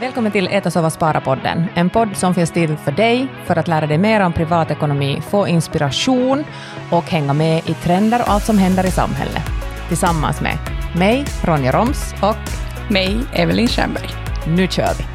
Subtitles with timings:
[0.00, 1.64] Välkommen till Äta, sova, spara-podden.
[1.74, 5.48] En podd som finns till för dig för att lära dig mer om privatekonomi, få
[5.48, 6.44] inspiration
[6.90, 9.42] och hänga med i trender och allt som händer i samhället.
[9.88, 10.58] Tillsammans med
[10.98, 12.36] mig, Ronja Roms och
[12.92, 14.08] mig, Evelyn Stjernberg.
[14.46, 15.13] Nu kör vi!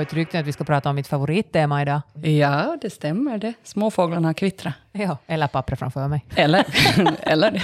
[0.00, 2.00] Hört rykten att vi ska prata om mitt favorittema idag.
[2.22, 3.52] Ja, det stämmer det.
[3.62, 4.72] Småfåglarna kvittrar.
[4.92, 6.24] Ja, eller pappret framför mig.
[6.36, 6.64] Eller,
[7.22, 7.62] eller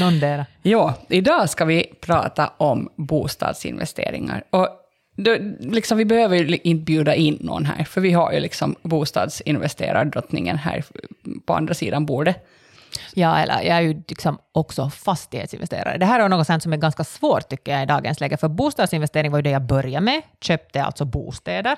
[0.00, 0.46] Någondera.
[0.62, 4.44] Ja, idag ska vi prata om bostadsinvesteringar.
[4.50, 4.68] Och
[5.16, 8.76] då, liksom, vi behöver ju inte bjuda in någon här, för vi har ju liksom
[8.82, 10.84] bostadsinvesterardrottningen här
[11.46, 12.46] på andra sidan bordet.
[13.14, 15.98] Ja, eller jag är ju liksom också fastighetsinvesterare.
[15.98, 19.30] Det här är något som är ganska svårt tycker jag i dagens läge, för bostadsinvestering
[19.30, 21.76] var ju det jag började med, köpte alltså bostäder.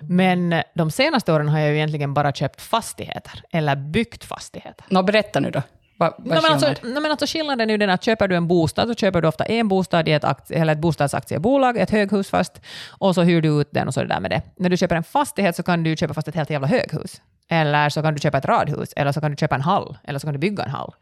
[0.00, 4.86] Men de senaste åren har jag ju egentligen bara köpt fastigheter, eller byggt fastigheter.
[4.88, 5.62] Nå, berätta nu då.
[5.96, 8.48] Vad no, men alltså, no, men alltså skillnaden är ju den att köper du en
[8.48, 12.30] bostad så köper du ofta en bostad i ett, aktie, eller ett bostadsaktiebolag, ett höghus
[12.30, 14.42] fast, och så hyr du ut den och så är det där med det.
[14.56, 17.20] När du köper en fastighet så kan du köpa fast ett helt jävla höghus.
[17.48, 20.18] Eller så kan du köpa ett radhus, eller så kan du köpa en hall, eller
[20.18, 20.94] så kan du bygga en hall.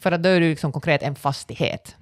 [0.00, 1.96] För att då är du liksom konkret en fastighet.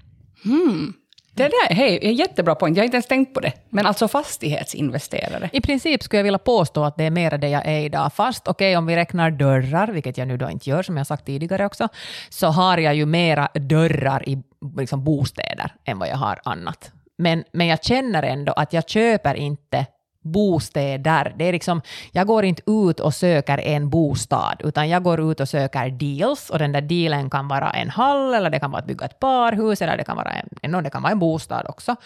[0.45, 0.95] Mm.
[1.37, 2.75] Det där hej, är en jättebra poäng.
[2.75, 3.53] Jag har inte ens tänkt på det.
[3.69, 5.51] Men alltså fastighetsinvesterare.
[5.53, 8.13] I princip skulle jag vilja påstå att det är mer det jag är idag.
[8.13, 11.07] Fast okej, okay, om vi räknar dörrar, vilket jag nu då inte gör, som jag
[11.07, 11.89] sagt tidigare också,
[12.29, 14.43] så har jag ju mera dörrar i
[14.77, 16.93] liksom, bostäder än vad jag har annat.
[17.19, 19.87] Men, men jag känner ändå att jag köper inte
[20.25, 21.35] bostäder.
[21.37, 25.41] Det är liksom, jag går inte ut och söker en bostad, utan jag går ut
[25.41, 28.81] och söker deals, och den där dealen kan vara en hall, eller det kan vara
[28.81, 31.97] att bygga ett parhus, eller det kan vara en, det kan vara en bostad också.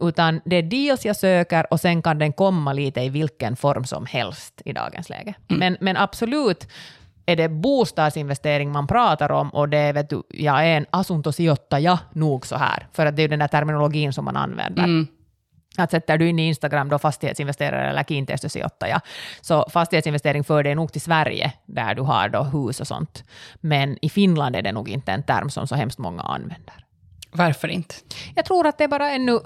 [0.00, 3.84] Utan det är deals jag söker, och sen kan den komma lite i vilken form
[3.84, 5.34] som helst i dagens läge.
[5.48, 5.60] Mm.
[5.60, 6.68] Men, men absolut,
[7.26, 12.46] är det bostadsinvestering man pratar om och det vet du, jag är en asuntosijoittaja nog
[12.46, 14.84] så här, för att det är den där terminologin som man använder.
[14.84, 15.06] Mm
[15.82, 19.00] att sätter du in i Instagram då fastighetsinvesterare eller kiinteistösijoittaja,
[19.40, 23.24] så fastighetsinvestering för dig nog till Sverige, där du har då hus och sånt.
[23.54, 26.84] Men i Finland är det nog inte en term som så hemskt många använder.
[27.30, 27.94] Varför inte?
[28.34, 29.40] Jag tror att det är bara ännu...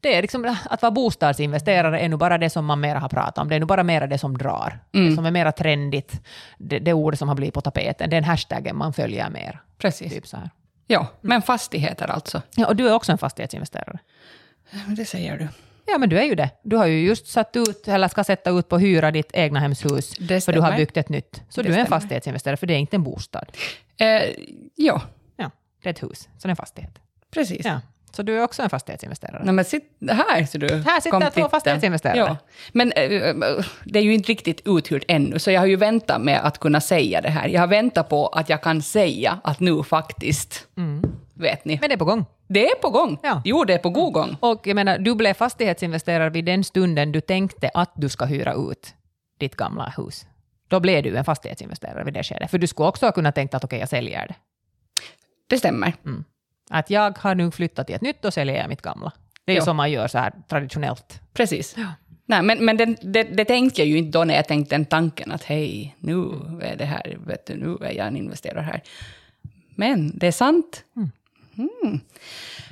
[0.00, 3.38] Det är liksom, att vara bostadsinvesterare är nu bara det som man mer har pratat
[3.38, 3.48] om.
[3.48, 4.78] Det är nu bara mer det som drar.
[4.92, 5.08] Mm.
[5.08, 6.20] Det som är mer trendigt.
[6.58, 8.10] Det, det ordet som har blivit på tapeten.
[8.10, 9.60] Den hashtaggen man följer mer.
[9.78, 10.12] Precis.
[10.12, 10.50] Typ så här.
[10.86, 12.42] Ja, men fastigheter alltså.
[12.56, 13.98] Ja, och du är också en fastighetsinvesterare.
[14.96, 15.48] Det säger du.
[15.86, 16.50] Ja, men du är ju det.
[16.62, 20.14] Du har ju just satt ut, eller ska sätta ut på hyra ditt egna hemshus,
[20.16, 21.42] för du har byggt ett nytt.
[21.48, 23.52] Så det du är en fastighetsinvesterare, för det är inte en bostad.
[23.96, 24.06] Eh,
[24.74, 25.02] ja.
[25.36, 25.50] Ja,
[25.82, 26.98] det är ett hus, så det är en fastighet.
[27.30, 27.66] Precis.
[27.66, 27.80] Ja.
[28.16, 29.42] Så du är också en fastighetsinvesterare?
[29.44, 30.74] Nej, men sitt, här ser du.
[30.74, 32.18] Här sitter två fastighetsinvesterare.
[32.18, 32.36] Ja.
[32.72, 33.34] Men äh,
[33.84, 36.80] det är ju inte riktigt uthyrt ännu, så jag har ju väntat med att kunna
[36.80, 37.48] säga det här.
[37.48, 41.02] Jag har väntat på att jag kan säga att nu faktiskt, mm.
[41.34, 41.78] Vet ni.
[41.80, 42.26] Men det är på gång.
[42.48, 43.18] Det är på gång.
[43.22, 43.42] Ja.
[43.44, 44.36] Jo, det är på god gång.
[44.40, 48.54] Och jag menar, du blev fastighetsinvesterare vid den stunden du tänkte att du ska hyra
[48.54, 48.94] ut
[49.38, 50.26] ditt gamla hus.
[50.68, 52.50] Då blev du en fastighetsinvesterare vid det skedet.
[52.50, 54.34] För du skulle också ha kunnat tänka att okej, okay, jag säljer det.
[55.46, 55.92] Det stämmer.
[56.04, 56.24] Mm.
[56.70, 59.12] Att jag har nu flyttat till ett nytt och säljer mitt gamla.
[59.44, 61.20] Det är ju som man gör så här traditionellt.
[61.32, 61.74] Precis.
[61.76, 61.86] Ja.
[62.26, 64.84] Nej, men, men det, det, det, tänkte jag ju inte då när jag tänkte den
[64.84, 66.24] tanken att hej, nu
[66.62, 68.82] är det här, vet du, nu är jag en investerare här.
[69.76, 70.84] Men det är sant.
[70.96, 71.10] Mm.
[71.56, 72.00] Mm.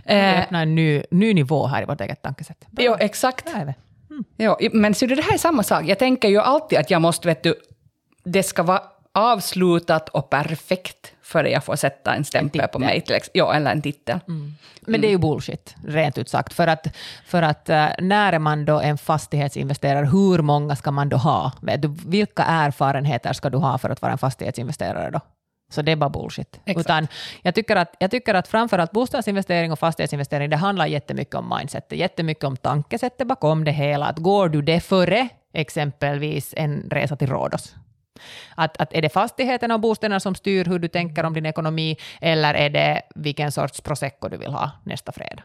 [0.04, 2.66] Vi öppnar en ny, ny nivå här i vårt eget tankesätt.
[2.70, 3.48] Ja, exakt.
[4.10, 4.24] Mm.
[4.36, 5.84] Ja, men så det här är samma sak.
[5.84, 7.54] Jag tänker ju alltid att jag måste, vet du,
[8.24, 8.82] det ska vara
[9.14, 13.82] avslutat och perfekt före jag får sätta en stämpel på mig, till ja, eller en
[13.82, 14.20] titel.
[14.28, 14.54] Mm.
[14.80, 16.52] Men det är ju bullshit, rent ut sagt.
[16.52, 16.86] För att,
[17.26, 21.52] för att uh, när är man då en fastighetsinvesterare, hur många ska man då ha?
[22.06, 25.20] Vilka erfarenheter ska du ha för att vara en fastighetsinvesterare då?
[25.72, 26.60] Så det är bara bullshit.
[26.64, 27.08] Utan
[27.42, 31.92] jag, tycker att, jag tycker att framförallt bostadsinvestering och fastighetsinvestering, det handlar jättemycket om mindset,
[31.92, 34.06] jättemycket om tankesättet bakom det hela.
[34.06, 37.74] Att går du det före exempelvis en resa till Rhodos?
[38.54, 41.96] Att, att är det fastigheterna och bostäderna som styr hur du tänker om din ekonomi,
[42.20, 45.42] eller är det vilken sorts prosecco du vill ha nästa fredag?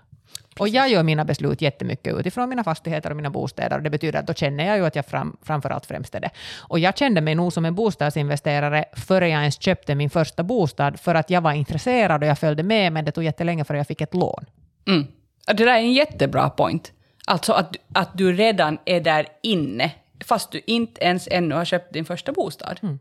[0.59, 3.77] Och jag gör mina beslut jättemycket utifrån mina fastigheter och mina bostäder.
[3.77, 6.29] Och det betyder att då känner jag ju att jag fram, framförallt främst är det.
[6.57, 10.99] Och jag kände mig nog som en bostadsinvesterare före jag ens köpte min första bostad,
[10.99, 13.87] för att jag var intresserad och jag följde med, men det tog jättelänge för jag
[13.87, 14.45] fick ett lån.
[14.87, 15.07] Mm.
[15.47, 16.91] Det där är en jättebra point.
[17.25, 19.91] Alltså att, att du redan är där inne,
[20.25, 22.79] fast du inte ens ännu har köpt din första bostad.
[22.83, 22.99] Mm.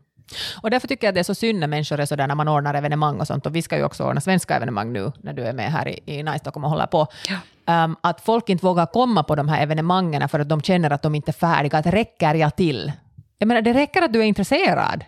[0.61, 2.47] Och därför tycker jag att det är så synd när människor är sådär när man
[2.47, 5.43] ordnar evenemang och sånt, och vi ska ju också ordna svenska evenemang nu när du
[5.43, 7.07] är med här i, i Nice och håller på.
[7.29, 7.83] Ja.
[7.83, 11.01] Um, att folk inte vågar komma på de här evenemangen för att de känner att
[11.01, 12.91] de inte är färdiga, att räcker jag till?
[13.37, 15.05] Jag menar, det räcker att du är intresserad.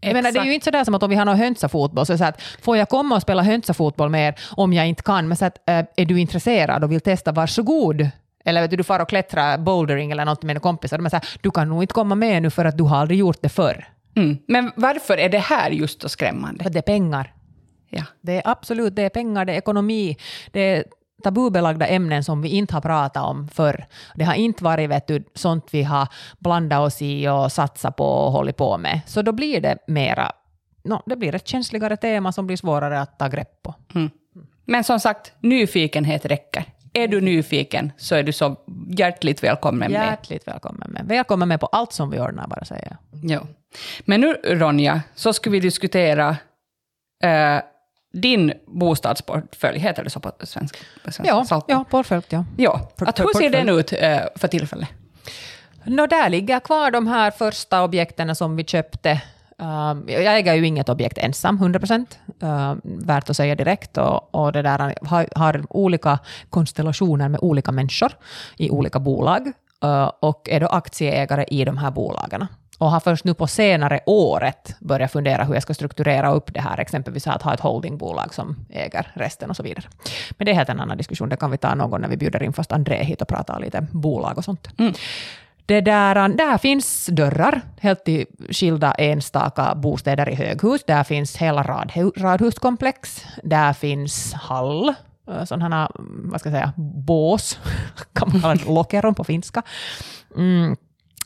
[0.00, 2.12] Jag menar, det är ju inte sådär som att om vi har någon hönsafotboll, så
[2.12, 5.28] är så att får jag komma och spela hönsafotboll med er om jag inte kan,
[5.28, 8.08] men så att, äh, är du intresserad och vill testa, varsågod.
[8.44, 11.16] Eller vet du, du far och klättrar bouldering eller något med dina kompisar, är så
[11.16, 13.48] här, du kan nog inte komma med nu för att du har aldrig gjort det
[13.48, 13.88] förr.
[14.16, 14.38] Mm.
[14.48, 16.64] Men varför är det här just så skrämmande?
[16.64, 17.34] För det är pengar.
[17.90, 18.02] Ja.
[18.20, 20.16] Det är absolut det är pengar, det är ekonomi,
[20.52, 20.84] det är
[21.22, 23.86] tabubelagda ämnen som vi inte har pratat om förr.
[24.14, 26.08] Det har inte varit vet du, sånt vi har
[26.38, 29.00] blandat oss i och satsat på och hållit på med.
[29.06, 30.32] Så då blir det mera,
[30.84, 33.74] no, det blir ett känsligare tema som blir svårare att ta grepp på.
[33.94, 34.10] Mm.
[34.64, 36.64] Men som sagt, nyfikenhet räcker.
[36.92, 38.56] Är du nyfiken så är du så
[38.98, 40.06] hjärtligt välkommen med.
[40.06, 41.06] Hjärtligt välkommen med.
[41.06, 43.30] Välkommen med på allt som vi ordnar, bara säger jag.
[43.30, 43.46] Ja.
[44.04, 46.36] Men nu Ronja, så ska vi diskutera
[47.22, 47.60] eh,
[48.12, 50.78] din bostadsportfölj, heter det så på svenska?
[51.04, 51.44] På svenska?
[51.50, 52.44] Ja, ja portfölj, ja.
[52.56, 52.90] ja.
[52.96, 54.88] Att hur ser den ut eh, för tillfället?
[55.84, 59.22] Nå, där ligger kvar de här första objekten som vi köpte.
[59.58, 62.18] Um, jag äger ju inget objekt ensam, 100 procent.
[62.42, 63.98] Uh, värt att säga direkt.
[63.98, 66.18] Och, och det där har, har olika
[66.50, 68.12] konstellationer med olika människor
[68.56, 69.52] i olika bolag
[69.84, 72.46] uh, och är då aktieägare i de här bolagen.
[72.78, 76.60] Och har först nu på senare året börjat fundera hur jag ska strukturera upp det
[76.60, 79.84] här, exempelvis att ha ett holdingbolag som äger resten och så vidare.
[80.30, 82.42] Men det är helt en annan diskussion, det kan vi ta någon när vi bjuder
[82.42, 84.68] in fast André hit och pratar lite bolag och sånt.
[85.66, 90.84] Det där, där finns dörrar, helt i skilda enstaka bostäder i höghus.
[90.86, 93.24] Där finns hela radhu, radhuskomplex.
[93.42, 94.94] Där finns hall,
[95.28, 95.90] eh, sådana,
[96.24, 97.58] vad ska jag säga, bås,
[98.12, 99.62] kan man kalla det, lokeron på finska.
[100.36, 100.76] Mm.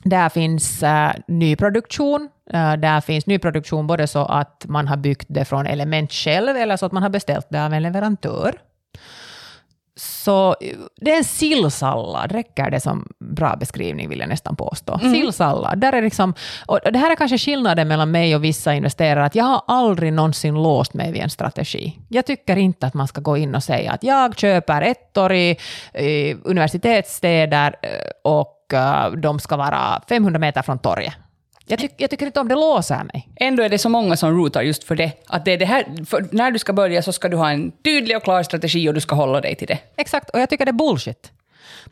[0.05, 2.29] Där finns uh, nyproduktion.
[2.55, 6.77] Uh, där finns nyproduktion både så att man har byggt det från element själv eller
[6.77, 8.55] så att man har beställt det av en leverantör.
[10.01, 14.99] Så eh, det är en sillsallad, räcker det som bra beskrivning vill jag nästan påstå.
[14.99, 16.35] Sillsallad, där är liksom,
[16.67, 20.13] och det här är kanske skillnaden mellan mig och vissa investerare, att jag har aldrig
[20.13, 21.99] någonsin låst mig vid en strategi.
[22.09, 25.57] Jag tycker inte att man ska gå in och säga att jag köper ettor i,
[25.95, 27.91] i universitetsstäder eh,
[28.25, 28.60] och eh,
[29.17, 31.15] de ska vara 500 meter från torget.
[31.67, 33.29] Jag, tyck, jag tycker inte om det låser mig.
[33.37, 35.13] Ändå är det så många som rotar just för det.
[35.27, 35.85] Att det det här,
[36.35, 39.01] när du ska börja så ska du ha en tydlig och klar strategi och du
[39.01, 39.79] ska hålla dig till det.
[39.97, 41.33] Exakt, och jag tycker det är bullshit.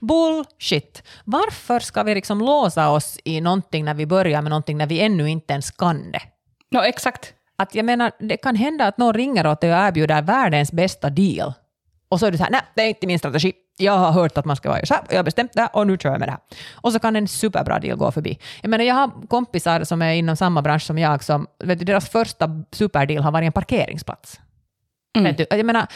[0.00, 1.02] Bullshit.
[1.24, 5.00] Varför ska vi liksom låsa oss i någonting när vi börjar med någonting när vi
[5.00, 6.22] ännu inte ens kan det?
[6.70, 7.32] No, exakt.
[7.56, 11.10] Att jag menar, det kan hända att någon ringer åt dig och erbjuder världens bästa
[11.10, 11.52] deal.
[12.08, 13.52] Och så är du så här, nej, det är inte min strategi.
[13.78, 15.86] Jag har hört att man ska vara så här, jag har bestämt det här och
[15.86, 16.40] nu kör jag med det här.
[16.74, 18.38] Och så kan en superbra deal gå förbi.
[18.62, 21.84] Jag menar, jag har kompisar som är inom samma bransch som jag, som, vet du,
[21.84, 24.40] deras första superdeal har varit en parkeringsplats.
[25.18, 25.86] Vet du, jag menar,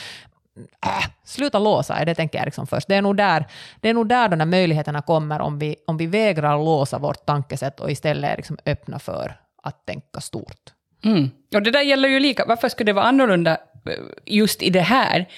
[0.87, 2.89] äh, sluta låsa er, det tänker jag liksom först.
[2.89, 3.47] Det är nog där,
[3.81, 7.27] det är nog där de här möjligheterna kommer om vi, om vi vägrar låsa vårt
[7.27, 10.73] tankesätt och istället är liksom öppna för att tänka stort.
[11.05, 11.31] Mm.
[11.55, 12.45] Och det där gäller ju lika.
[12.49, 13.51] Varför skulle det vara annorlunda
[13.87, 13.93] eh,
[14.27, 15.29] just i det här,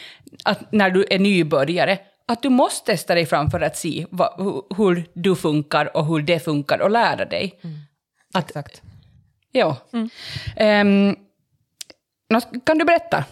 [0.44, 4.32] att när du är nybörjare, att du måste testa dig fram för att se vad,
[4.38, 7.60] hu- hur du funkar och hur det funkar och lära dig.
[8.34, 8.82] Att, Exakt.
[9.52, 9.76] ja.
[10.56, 11.16] Ehm,
[12.30, 13.24] nå, kan du berätta?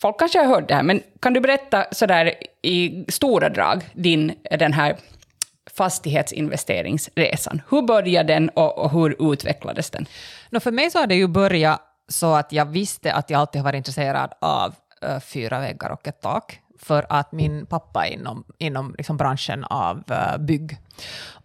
[0.00, 4.32] Folk kanske har hört det här, men kan du berätta sådär i stora drag din,
[4.58, 4.96] den här
[5.70, 7.62] fastighetsinvesteringsresan?
[7.70, 10.06] Hur började den och, och hur utvecklades den?
[10.50, 13.60] Nå, för mig så har det ju börjat så att jag visste att jag alltid
[13.60, 14.74] har varit intresserad av
[15.20, 16.60] fyra väggar och ett tak.
[16.78, 20.78] För att min pappa är inom, inom liksom branschen av eh, bygg.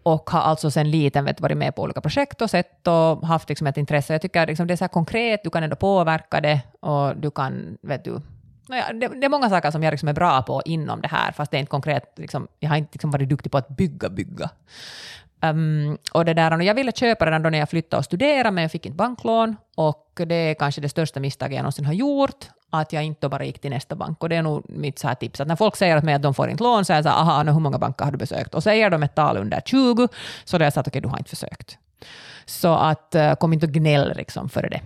[0.04, 3.50] Och har alltså sen liten vet, varit med på olika projekt och sett och haft
[3.50, 4.14] liksom ett intresse.
[4.14, 7.32] Jag tycker liksom det är så här konkret, du kan ändå påverka det och du
[7.32, 8.22] kan, vet du,
[8.70, 11.32] Nåja, det, det är många saker som jag liksom är bra på inom det här,
[11.32, 14.10] fast det är inte konkret, liksom, jag har inte liksom varit duktig på att bygga,
[14.10, 14.50] bygga.
[15.42, 18.52] Um, och det där, och jag ville köpa redan då när jag flyttade och studerade,
[18.52, 19.56] men jag fick inte banklån.
[19.76, 22.50] Och det är kanske det största misstaget jag någonsin har gjort,
[22.80, 24.24] att jag inte bara gick till nästa bank.
[24.24, 26.22] Och det är nog mitt så här tips, att när folk säger åt mig att
[26.22, 28.12] de får inte lån, så är jag så här, aha, nu, hur många banker har
[28.12, 28.56] du besökt?
[28.56, 30.08] Och säger de ett tal under 20,
[30.44, 31.78] så har jag sagt, okej, du har inte försökt.
[32.46, 34.82] Så att, uh, kom inte och gnäll liksom för det.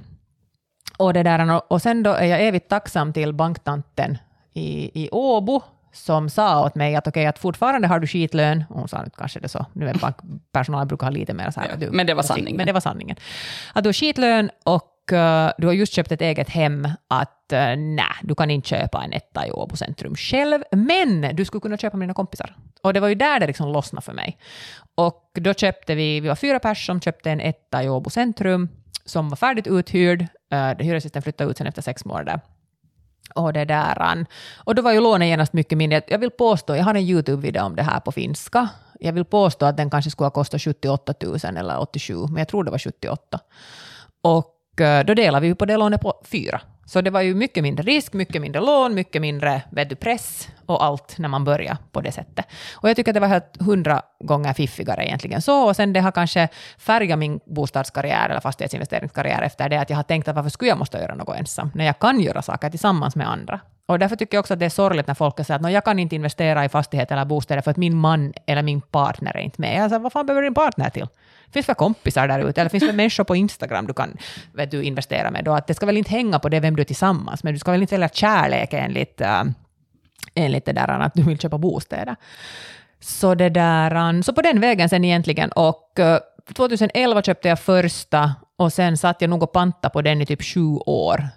[0.97, 4.17] Och, det där, och sen då är jag evigt tacksam till banktanten
[4.53, 5.61] i, i Åbo,
[5.93, 8.63] som sa åt mig att okej, att fortfarande har du skitlön.
[8.69, 11.59] Och hon sa inte kanske det så, nu är bankpersonal brukar ha lite mer så
[11.59, 11.69] här.
[11.69, 12.57] Ja, du, men det var sanningen.
[12.57, 13.17] Men det var sanningen.
[13.73, 17.59] Att du har skitlön och Eh, du har just köpt ett eget hem, att eh,
[17.59, 21.61] uh, nej, du kan inte köpa en etta i Åbo centrum själv, men du skulle
[21.61, 22.55] kunna köpa med dina kompisar.
[22.81, 24.37] Och det var ju där det liksom lossnade för mig.
[24.95, 28.69] Och då köpte vi, vi var fyra personer som köpte en etta i Åbo centrum,
[29.05, 30.21] som var färdigt uthyrd.
[30.53, 32.39] Uh, hyresgästen flyttade ut sen efter sex månader.
[33.35, 34.25] Och, det där,
[34.57, 36.01] och då var ju lånet genast mycket mindre.
[36.07, 38.69] Jag vill påstå, jag har en YouTube-video om det här på finska.
[38.99, 42.47] Jag vill påstå att den kanske skulle ha kostat 78 000 eller 87, men jag
[42.47, 43.39] tror det var 78.
[44.21, 46.61] Och Eh, då delade vi på det lånet på fyra.
[46.85, 50.83] Så det var ju mycket mindre risk, mycket mindre lån, mycket mindre vet press och
[50.83, 52.45] allt när man börjar på det sättet.
[52.75, 55.67] Och jag tycker att det var helt hundra gånger fiffigare egentligen så.
[55.67, 60.03] Och sen det har kanske färgat min bostadskarriär eller fastighetsinvesteringskarriär efter det att jag har
[60.03, 63.15] tänkt att varför skulle jag måste göra något ensam, när jag kan göra saker tillsammans
[63.15, 63.59] med andra.
[63.87, 65.99] Och därför tycker jag också att det är sorgligt när folk säger att jag kan
[65.99, 69.61] inte investera i fastigheter eller bostäder för att min man eller min partner är inte
[69.61, 69.81] med.
[69.81, 71.07] Jag säger, vad fan behöver din partner till?
[71.51, 74.17] finns det kompisar där ute, eller finns det människor på Instagram du kan
[74.53, 75.43] vet du, investera med?
[75.43, 75.51] Då?
[75.53, 77.71] Att det ska väl inte hänga på det vem du är tillsammans med, du ska
[77.71, 79.43] väl inte välja kärlek enligt, äh,
[80.35, 82.15] enligt det där att du vill köpa bostäder.
[82.99, 86.19] Så, det där, äh, så på den vägen sen egentligen, och äh,
[86.53, 90.43] 2011 köpte jag första, och sen satt jag nog och pantade på den i typ
[90.43, 91.27] sju år,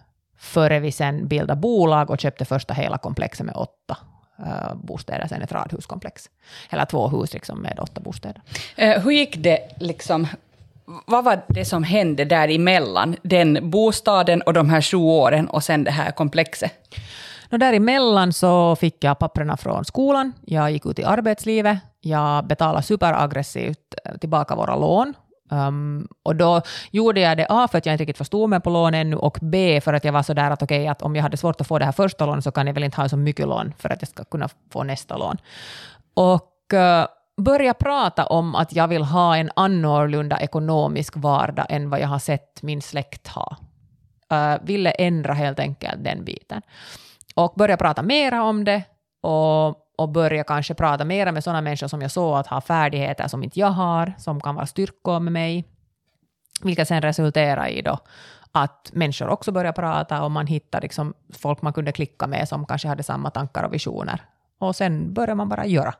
[0.40, 3.96] före vi sen bildade bolag och köpte första hela komplexet med åtta
[4.40, 6.30] uh, bostäder, sen ett radhuskomplex.
[6.70, 8.42] Eller två hus liksom med åtta bostäder.
[8.82, 10.26] Uh, hur gick det liksom?
[11.06, 13.16] Vad var det som hände däremellan?
[13.22, 16.72] Den bostaden och de här sju åren och sen det här komplexet?
[17.50, 22.82] No, däremellan så fick jag papperna från skolan, jag gick ut i arbetslivet, jag betalade
[22.82, 25.14] superaggressivt eh, tillbaka våra lån
[25.50, 28.70] Um, och då gjorde jag det A för att jag inte riktigt förstod mig på
[28.70, 31.16] lån ännu och B för att jag var så där att okej, okay, att om
[31.16, 33.08] jag hade svårt att få det här första lånet så kan jag väl inte ha
[33.08, 35.36] så mycket lån för att jag ska kunna få nästa lån.
[36.14, 37.06] Och uh,
[37.44, 42.18] börja prata om att jag vill ha en annorlunda ekonomisk vardag än vad jag har
[42.18, 43.56] sett min släkt ha.
[44.32, 46.62] Uh, ville ändra helt enkelt den biten.
[47.34, 48.82] Och börja prata mera om det
[49.22, 53.28] och och börja kanske prata mer med sådana människor som jag såg att har färdigheter
[53.28, 55.64] som inte jag har, som kan vara styrkor med mig,
[56.62, 57.98] vilket sen resulterar i då
[58.52, 62.66] att människor också börjar prata och man hittar liksom folk man kunde klicka med som
[62.66, 64.22] kanske hade samma tankar och visioner.
[64.58, 65.94] Och sen börjar man bara göra.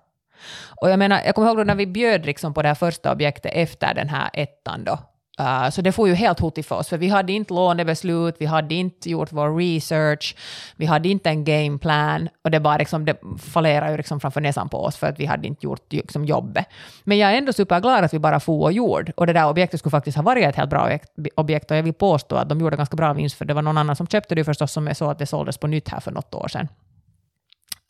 [0.81, 3.13] Och jag menar, jag kommer ihåg då när vi bjöd liksom på det här första
[3.13, 4.99] objektet efter den här ettan då,
[5.41, 8.47] Uh, så det får ju helt hotigt för oss, för vi hade inte lånebeslut, vi
[8.47, 10.37] hade inte gjort vår research,
[10.77, 14.69] vi hade inte en gameplan och det bara liksom, det fallerade ju liksom framför näsan
[14.69, 16.67] på oss för att vi hade inte gjort liksom jobbet.
[17.05, 19.81] Men jag är ändå superglad att vi bara får och gjorde, och det där objektet
[19.81, 20.99] skulle faktiskt ha varit ett helt bra
[21.35, 23.79] objekt och jag vill påstå att de gjorde ganska bra vinst, för det var någon
[23.79, 26.11] annan som köpte det förstås som är så att det såldes på nytt här för
[26.11, 26.69] något år sedan.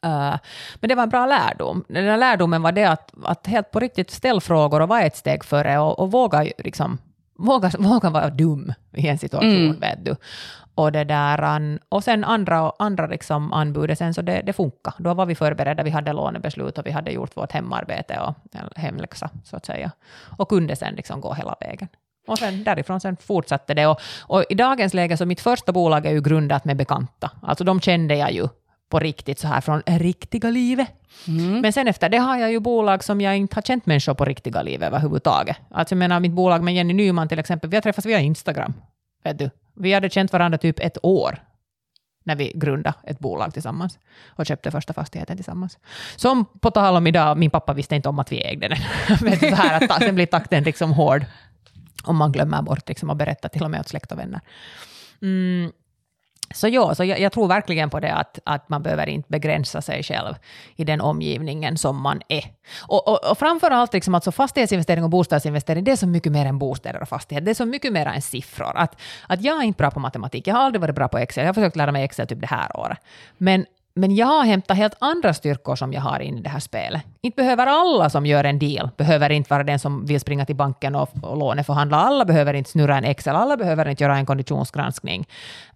[0.07, 0.37] Uh,
[0.75, 1.85] men det var en bra lärdom.
[1.89, 5.17] Den här lärdomen var det att, att helt på riktigt ställa frågor och vara ett
[5.17, 6.99] steg före och, och våga liksom
[7.41, 9.81] våga, våga vara dum i en situation, mm.
[9.81, 10.17] vet du.
[10.75, 14.95] Och, det där, och sen andra, andra liksom anbudet, sen så det, det funkar.
[14.99, 18.35] Då var vi förberedda, vi hade lånebeslut och vi hade gjort vårt hemarbete och
[18.77, 19.91] hemläxa, så att säga.
[20.39, 21.89] Och kunde sen liksom gå hela vägen.
[22.27, 23.87] Och sen därifrån sen fortsatte det.
[23.87, 27.31] Och, och i dagens läge, så mitt första bolag är ju grundat med bekanta.
[27.43, 28.49] Alltså de kände jag ju
[28.91, 30.89] på riktigt så här från riktiga livet.
[31.29, 31.61] Mm.
[31.61, 34.25] Men sen efter det har jag ju bolag som jag inte har känt människor på
[34.25, 35.57] riktiga livet överhuvudtaget.
[35.71, 38.75] Alltså jag menar mitt bolag med Jenny Nyman till exempel, vi har träffats via Instagram.
[39.25, 39.51] Vet du?
[39.75, 41.39] Vi hade känt varandra typ ett år
[42.25, 45.79] när vi grundade ett bolag tillsammans och köpte första fastigheten tillsammans.
[46.17, 48.79] Som på tal om idag, min pappa visste inte om att vi ägde den.
[49.21, 51.25] Vet du, så här att sen blir takten liksom hård
[52.05, 54.41] om man glömmer bort liksom att berätta till och med åt släkt och vänner.
[55.23, 55.73] Mm,
[56.55, 59.83] så ja, så jag, jag, tror verkligen på det att, att man behöver inte begränsa
[59.83, 60.35] sig själv
[60.77, 62.45] i den omgivningen som man är.
[62.89, 66.47] Och, och, och framför allt liksom alltså fastighetsinvestering och bostadsinvestering, det är så mycket mer
[66.47, 67.45] än bostäder och fastigheter.
[67.45, 68.77] Det är så mycket mer än siffror.
[68.77, 71.43] Att, att jag är inte bra på matematik, jag har aldrig varit bra på Excel.
[71.45, 72.99] Jag har försökt lära mig Excel typ det här året.
[73.39, 76.61] Men men jag har hämtat helt andra styrkor som jag har in i det här
[76.61, 77.03] spelet.
[77.21, 80.57] Inte behöver alla som gör en deal, behöver inte vara den som vill springa till
[80.57, 81.97] banken och, och låneförhandla.
[81.97, 85.27] Alla behöver inte snurra en Excel, alla behöver inte göra en konditionsgranskning.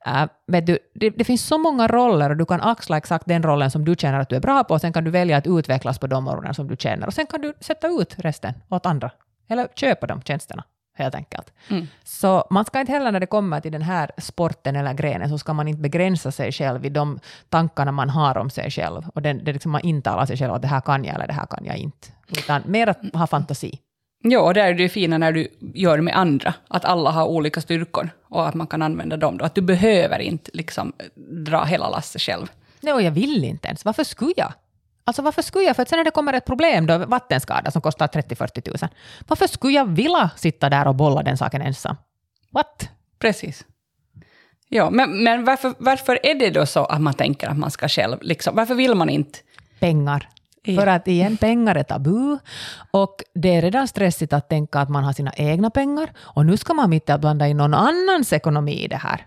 [0.06, 3.26] Äh, uh, men du, det, det, finns så många roller och du kan axla exakt
[3.26, 5.37] den rollen som du känner att du är bra på, och sen kan du välja
[5.37, 8.54] att utvecklas på de områden som du känner, och sen kan du sätta ut resten
[8.68, 9.11] åt andra,
[9.49, 10.64] eller köpa de tjänsterna
[10.95, 11.53] helt enkelt.
[11.69, 11.87] Mm.
[12.05, 15.39] Så man ska inte heller när det kommer till den här sporten eller grenen, så
[15.39, 19.03] ska man inte begränsa sig själv i de tankarna man har om sig själv.
[19.15, 21.33] Och det, det liksom man intalar sig själv att det här kan jag eller det
[21.33, 22.09] här kan jag inte.
[22.39, 23.81] Utan mer att ha fantasi.
[24.27, 27.61] Ja, och där är det fina när du gör med andra, att alla har olika
[27.61, 29.39] styrkor och att man kan använda dem.
[29.39, 29.45] Då.
[29.45, 30.93] Att du behöver inte liksom
[31.47, 32.47] dra hela lasset själv.
[32.81, 33.85] Nej, och jag vill inte ens.
[33.85, 34.53] Varför skulle jag?
[35.06, 37.82] Alltså varför skulle jag, för att sen när det kommer ett problem, då, vattenskada som
[37.82, 38.90] kostar 30-40 000,
[39.28, 41.96] varför skulle jag vilja sitta där och bolla den saken ensam?
[42.50, 42.88] What?
[43.18, 43.64] Precis.
[44.68, 47.88] Ja, men, men varför, varför är det då så att man tänker att man ska
[47.88, 49.38] själv, liksom, varför vill man inte?
[49.78, 50.28] Pengar.
[50.62, 50.80] Ja.
[50.80, 52.38] För att igen, pengar är tabu
[52.90, 56.56] och det är redan stressigt att tänka att man har sina egna pengar och nu
[56.56, 59.26] ska man mitt i blanda in någon annans ekonomi i det här.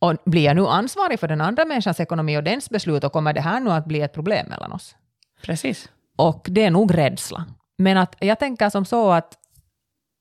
[0.00, 3.32] Och blir jag nu ansvarig för den andra människans ekonomi och dens beslut och kommer
[3.32, 4.94] det här nu att bli ett problem mellan oss?
[5.42, 5.88] Precis.
[6.16, 7.44] Och det är nog rädsla.
[7.78, 9.38] Men att jag tänker som så att,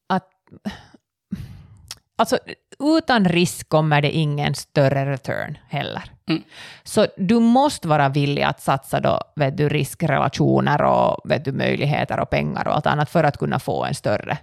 [0.10, 0.30] att
[2.16, 2.38] alltså,
[2.80, 6.12] utan risk kommer det ingen större return heller.
[6.30, 6.44] Mm.
[6.84, 12.20] Så du måste vara villig att satsa då, vet du, riskrelationer och vet du, möjligheter
[12.20, 14.38] och pengar och allt annat för att kunna få en större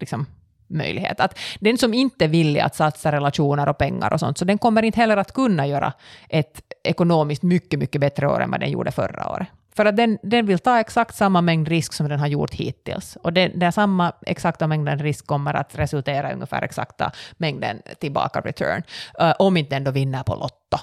[0.00, 0.26] liksom,
[0.66, 1.20] möjlighet.
[1.20, 4.58] Att den som inte är villig att satsa relationer och pengar och sånt, så den
[4.58, 5.92] kommer inte heller att kunna göra
[6.28, 9.48] ett ekonomiskt mycket, mycket bättre år än vad den gjorde förra året.
[9.76, 13.16] För att den, den vill ta exakt samma mängd risk som den har gjort hittills.
[13.16, 18.40] Och den, den samma exakta mängden risk kommer att resultera i ungefär exakta mängden tillbaka
[18.40, 18.82] return.
[19.20, 20.78] Uh, om inte den då vinner på Lotto.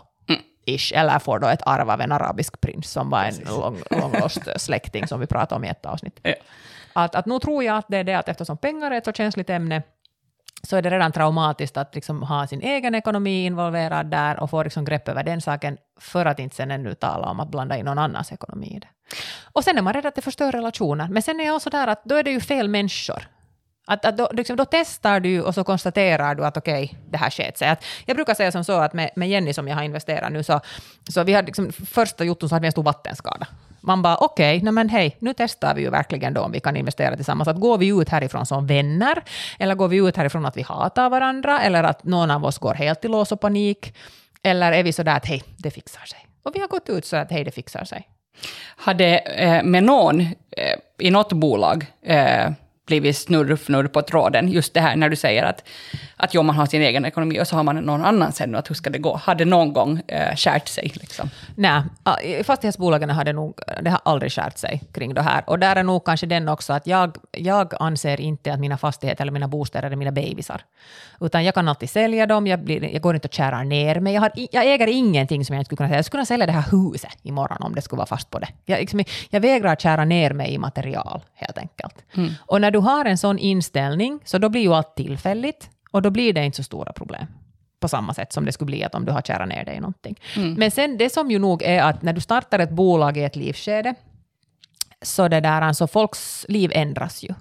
[0.65, 4.19] Ish, eller får då ett arv av en arabisk prins som var en lång, lång
[4.21, 6.19] lost släkting som vi pratade om i ett avsnitt.
[6.23, 6.33] Ja.
[6.93, 9.11] Att, att nu tror jag att det är det att eftersom pengar är ett så
[9.11, 9.81] känsligt ämne
[10.63, 14.63] så är det redan traumatiskt att liksom ha sin egen ekonomi involverad där och få
[14.63, 17.85] liksom grepp över den saken för att inte sen ännu tala om att blanda in
[17.85, 18.87] någon annans ekonomi i det.
[19.53, 21.07] Och sen är man rädd att det förstör relationer.
[21.07, 23.27] Men sen är jag också där att då är det ju fel människor.
[23.87, 27.17] Att, att då, liksom, då testar du och så konstaterar du att okej, okay, det
[27.17, 27.69] här sket sig.
[27.69, 30.43] Att jag brukar säga som så att med, med Jenny som jag har investerat nu,
[30.43, 30.59] så,
[31.09, 33.47] så vi hade liksom, första jotton så hade vi en stor vattenskada.
[33.81, 36.77] Man bara okej, okay, men hej, nu testar vi ju verkligen då om vi kan
[36.77, 37.47] investera tillsammans.
[37.47, 39.23] Att går vi ut härifrån som vänner,
[39.59, 42.73] eller går vi ut härifrån att vi hatar varandra, eller att någon av oss går
[42.73, 43.93] helt i lås och panik,
[44.43, 46.27] eller är vi så där att hej, det fixar sig.
[46.43, 48.07] Och vi har gått ut så att hej, det fixar sig.
[48.77, 52.51] Har det eh, med någon eh, i något bolag eh,
[52.99, 54.47] blivit snurr på tråden.
[54.47, 55.63] Just det här när du säger att,
[56.15, 58.55] att jo, man har sin egen ekonomi och så har man någon annan sen.
[58.55, 59.19] Att hur ska det gå?
[59.23, 60.91] Har det någon gång eh, kärt sig?
[60.95, 61.29] Liksom?
[61.55, 61.81] Nej,
[62.43, 65.43] fastighetsbolagen har det nog det har aldrig kärt sig kring det här.
[65.47, 69.21] Och där är nog kanske den också att jag, jag anser inte att mina fastigheter
[69.21, 70.61] eller mina bostäder är mina bebisar.
[71.21, 74.13] Utan jag kan alltid sälja dem, jag, blir, jag går inte och kärar ner mig.
[74.13, 75.97] Jag, har, jag äger ingenting som jag inte skulle kunna sälja.
[75.97, 78.47] Jag skulle kunna sälja det här huset imorgon om det skulle vara fast på det.
[78.65, 81.95] Jag, liksom, jag vägrar kära ner mig i material helt enkelt.
[82.15, 82.31] Mm.
[82.39, 86.09] Och när du har en sån inställning, så då blir ju allt tillfälligt och då
[86.09, 87.25] blir det inte så stora problem
[87.79, 89.79] på samma sätt som det skulle bli att om du har kärat ner dig i
[89.79, 90.19] någonting.
[90.35, 90.53] Mm.
[90.53, 93.35] Men sen det som ju nog är att när du startar ett bolag i ett
[93.35, 93.95] livskede,
[95.01, 97.33] så det där, alltså folks liv ändras ju.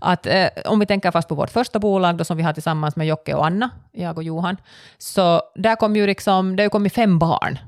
[0.00, 2.96] Att, eh, om vi tänker fast på vårt första bolag då, som vi har tillsammans
[2.96, 4.56] med Jocke och Anna, jag och Johan,
[4.98, 7.58] så där kom ju liksom, det har kommit fem barn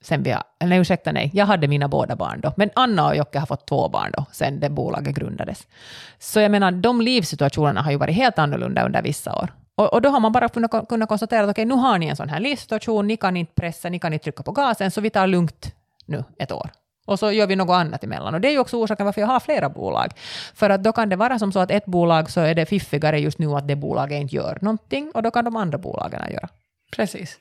[0.00, 3.16] sen vi har, nej ursäkta nej, jag hade mina båda barn då, men Anna och
[3.16, 5.66] Jocke har fått två barn då, sen det bolaget grundades.
[6.18, 9.52] Så jag menar, de livssituationerna har ju varit helt annorlunda under vissa år.
[9.74, 12.06] Och, och då har man bara kunnat, kunnat konstatera att okej, okay, nu har ni
[12.06, 15.00] en sån här livssituation, ni kan inte pressa, ni kan inte trycka på gasen, så
[15.00, 15.74] vi tar lugnt
[16.06, 16.70] nu ett år.
[17.06, 18.34] Och så gör vi något annat emellan.
[18.34, 20.12] Och det är ju också orsaken varför jag har flera bolag.
[20.54, 23.20] För att då kan det vara som så att ett bolag så är det fiffigare
[23.20, 26.48] just nu att det bolaget inte gör någonting, och då kan de andra bolagen göra.
[26.96, 27.38] Precis.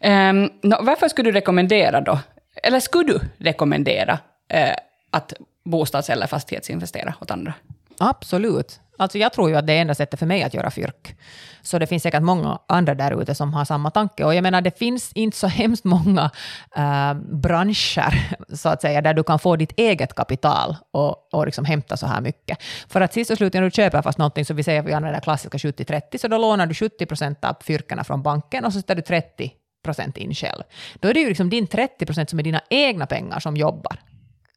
[0.00, 2.18] Ehm, um, no, varför skulle du rekommendera då,
[2.62, 4.12] eller skulle du rekommendera
[4.54, 4.74] uh,
[5.10, 5.32] att
[5.64, 7.54] bostads eller fastighetsinvestera åt andra?
[7.98, 8.80] Absolut.
[8.98, 11.16] Alltså jag tror ju att det är enda sättet för mig att göra fyrk.
[11.62, 14.24] Så det finns säkert många andra där ute som har samma tanke.
[14.24, 16.30] Och jag menar, det finns inte så hemskt många
[16.76, 21.64] äh, branscher, så att säga, där du kan få ditt eget kapital och, och liksom
[21.64, 22.58] hämta så här mycket.
[22.88, 24.92] För att sist och slutligen när du köper fast någonting, så vi säger att vi
[24.92, 28.72] använder det klassiska 70-30, så då lånar du 70 procent av fyrkarna från banken och
[28.72, 29.52] så sätter du 30
[29.84, 30.62] procent in själv.
[30.94, 33.98] Då är det ju liksom din 30 procent som är dina egna pengar som jobbar.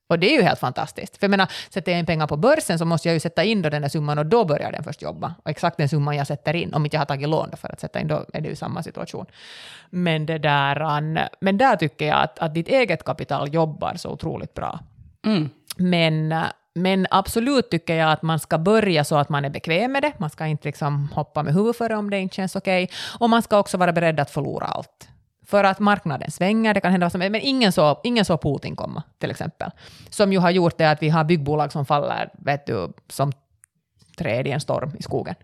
[0.07, 1.17] Och det är ju helt fantastiskt.
[1.17, 3.61] För jag menar, sätter jag in pengar på börsen så måste jag ju sätta in
[3.61, 5.35] då den där summan och då börjar den först jobba.
[5.43, 7.79] Och exakt den summan jag sätter in, om inte jag har tagit lån för att
[7.79, 9.25] sätta in, då är det ju samma situation.
[9.89, 14.53] Men, det där, men där tycker jag att, att ditt eget kapital jobbar så otroligt
[14.53, 14.79] bra.
[15.25, 15.49] Mm.
[15.77, 16.35] Men,
[16.75, 20.13] men absolut tycker jag att man ska börja så att man är bekväm med det.
[20.17, 22.83] Man ska inte liksom hoppa med huvudet före om det inte känns okej.
[22.83, 22.95] Okay.
[23.19, 25.09] Och man ska också vara beredd att förlora allt.
[25.47, 28.37] För att marknaden svänger, det kan hända vad som helst, men ingen såg ingen så
[28.37, 29.71] Putin komma, till exempel.
[30.09, 33.31] Som ju har gjort det att vi har byggbolag som faller, vet du, som
[34.17, 35.35] träd i en storm i skogen.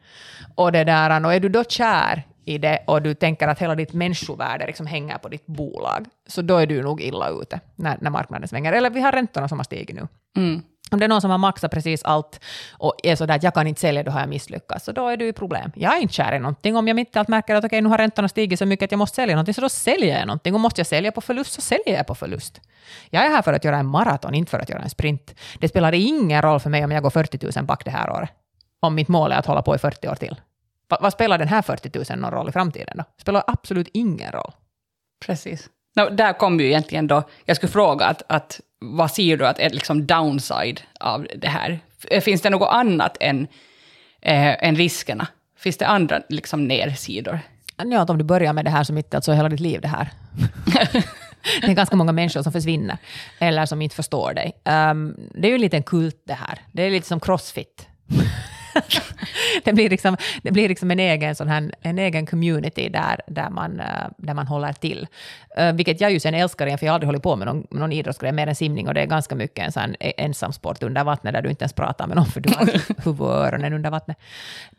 [0.55, 3.75] Och, det där, och är du då kär i det och du tänker att hela
[3.75, 7.97] ditt människovärde liksom hänger på ditt bolag, så då är du nog illa ute när,
[8.01, 8.73] när marknaden svänger.
[8.73, 10.07] Eller vi har räntorna som har stigit nu.
[10.37, 10.61] Mm.
[10.91, 12.39] Om det är någon som har maxat precis allt
[12.71, 14.85] och är sådär att jag kan inte sälja, då har jag misslyckats.
[14.85, 15.71] Så då är det ju problem.
[15.75, 16.75] Jag är inte kär i någonting.
[16.75, 18.91] Om jag mitt i allt märker att okej, nu har räntorna stigit så mycket att
[18.91, 20.53] jag måste sälja någonting, så då säljer jag någonting.
[20.53, 22.61] Och måste jag sälja på förlust, så säljer jag på förlust.
[23.09, 25.35] Jag är här för att göra en maraton, inte för att göra en sprint.
[25.59, 28.29] Det spelar ingen roll för mig om jag går 40 000 back det här året.
[28.79, 30.35] Om mitt mål är att hålla på i 40 år till.
[30.93, 33.03] Va, vad spelar den här 40 000 någon roll i framtiden då?
[33.17, 34.51] Spelar absolut ingen roll.
[35.25, 35.69] Precis.
[35.95, 39.59] No, där kom ju egentligen då, jag skulle fråga att, att vad ser du att
[39.59, 41.79] är liksom downside av det här?
[42.21, 43.47] Finns det något annat än,
[44.21, 45.27] eh, än riskerna?
[45.57, 47.39] Finns det andra liksom nersidor?
[47.77, 49.87] Ja, att om du börjar med det här så mitt alltså hela ditt liv det
[49.87, 50.09] här.
[51.61, 52.97] det är ganska många människor som försvinner,
[53.39, 54.53] eller som inte förstår dig.
[54.65, 56.59] Um, det är ju en liten kult det här.
[56.71, 57.87] Det är lite som crossfit.
[59.63, 63.49] Det blir liksom, det blir liksom en, egen sån här, en egen community där, där,
[63.49, 63.85] man, eh,
[64.17, 65.07] där man håller till.
[65.59, 67.67] Uh, vilket jag ju sen älskar igen, för jag har aldrig hållit på med någon,
[67.69, 71.03] med någon idrottsgrej mer än simning, och det är ganska mycket en sån ensamsport under
[71.03, 72.65] vattnet, där du inte ens pratar med någon, för du har
[73.03, 74.17] huvud och öronen under vattnet.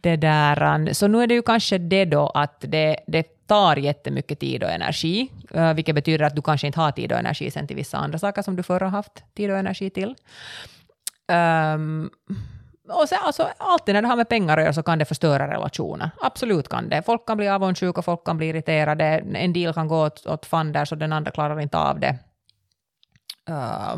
[0.00, 3.76] Det där, um, så nu är det ju kanske det då att det, det tar
[3.76, 5.30] jättemycket tid och energi,
[5.74, 8.42] vilket betyder att du kanske inte har tid och energi sen till vissa andra saker
[8.42, 10.14] som du förr har haft tid och energi till.
[11.28, 12.10] Um,
[12.88, 15.48] och sen, alltså, alltid när det har med pengar att göra så kan det förstöra
[15.48, 16.10] relationer.
[16.20, 17.02] Absolut kan det.
[17.02, 20.92] Folk kan bli avundsjuka, folk kan bli irriterade, en deal kan gå åt, åt fanders
[20.92, 22.18] och den andra klarar inte av det.
[23.50, 23.96] Uh,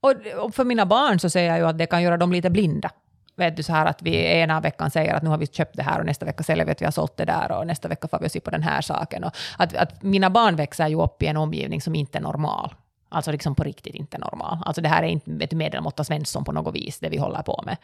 [0.00, 2.50] och, och, för mina barn så säger jag ju att det kan göra dem lite
[2.50, 2.90] blinda.
[3.36, 5.82] Vet du, så här att vi ena veckan säger att nu har vi köpt det
[5.82, 8.08] här och nästa vecka säljer vi att vi har sålt det där och nästa vecka
[8.08, 9.24] får vi se på den här saken.
[9.24, 12.74] Och att, att mina barn växer ju upp i en omgivning som inte är normal.
[13.08, 14.58] Alltså liksom på riktigt inte normal.
[14.64, 17.62] Alltså det här är inte ett medelmåtta Svensson på något vis, det vi håller på
[17.66, 17.76] med.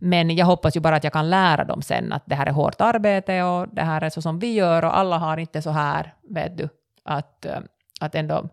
[0.00, 2.52] Men jag hoppas ju bara att jag kan lära dem sen att det här är
[2.52, 5.70] hårt arbete och det här är så som vi gör och alla har inte så
[5.70, 6.68] här, vet du,
[7.04, 7.58] att, eh,
[8.00, 8.48] att ändå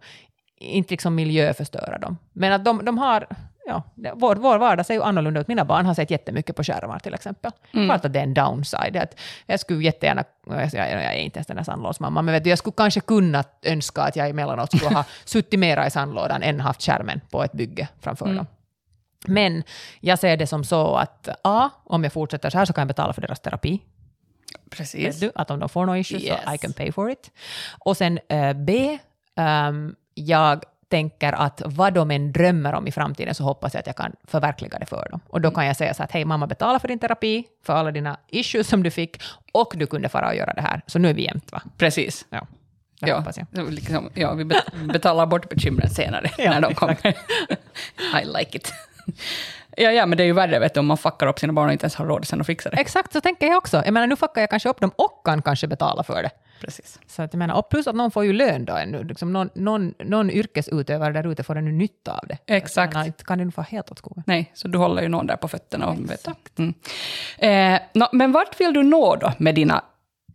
[0.58, 2.18] inte liksom miljöförstöra dem.
[2.34, 3.28] Men att de, de har,
[3.65, 3.84] ja,
[4.15, 5.47] vår, vår vardag ser ju annorlunda ut.
[5.47, 7.52] Mina barn har sett jättemycket på skärmar till exempel.
[7.74, 7.88] Mm.
[7.88, 8.97] Klart att det är en downside.
[8.97, 12.50] Att jag skulle jättegärna, jag, jag är inte ens den där sandlådsmamman, men vet du,
[12.50, 16.60] jag skulle kanske kunna önska att jag emellanåt skulle ha suttit mera i sandlådan än
[16.60, 18.38] haft skärmen på ett bygge framför mm.
[18.38, 18.47] dem.
[19.28, 19.63] Men
[20.00, 22.88] jag ser det som så att A, om jag fortsätter så här så kan jag
[22.88, 23.82] betala för deras terapi.
[24.69, 25.19] Precis.
[25.19, 26.39] Du, att om de får några issues yes.
[26.45, 27.32] så I can pay for it.
[27.80, 28.97] Och sen uh, B,
[29.36, 33.88] um, jag tänker att vad de än drömmer om i framtiden så hoppas jag att
[33.88, 35.20] jag kan förverkliga det för dem.
[35.28, 37.92] Och då kan jag säga så att hej mamma betala för din terapi, för alla
[37.92, 40.82] dina issues som du fick, och du kunde fara och göra det här.
[40.88, 41.62] Så nu är vi jämt va?
[41.78, 42.26] Precis.
[42.30, 42.48] Ja.
[43.00, 43.72] Ja, hoppas jag.
[43.74, 44.46] Liksom, ja, vi
[44.94, 46.98] betalar bort bekymren senare ja, när de kommer.
[48.22, 48.74] I like it.
[49.78, 51.68] Ja, ja, men det är ju värre vet du, om man fuckar upp sina barn
[51.68, 52.78] och inte ens har råd sen att fixa det.
[52.78, 53.82] Exakt, så tänker jag också.
[53.86, 56.30] Jag menar, nu fuckar jag kanske upp dem och kan kanske betala för det.
[56.62, 57.00] Precis.
[57.08, 59.04] Så att jag menar, och plus att någon får ju lön då ännu.
[59.04, 62.38] Liksom någon, någon, någon yrkesutövare där ute får ännu nytta av det.
[62.48, 62.94] Exakt.
[62.94, 64.24] Menar, kan det nog vara helt åt skogen.
[64.28, 65.88] Nej, så du håller ju någon där på fötterna.
[65.88, 66.60] Och Exakt.
[66.60, 66.74] Mm.
[67.38, 69.84] Eh, no, men vart vill du nå då med dina